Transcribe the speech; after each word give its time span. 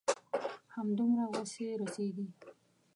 همدومره 0.75 1.25
وس 1.33 1.53
يې 1.63 1.69
رسيږي. 1.79 2.27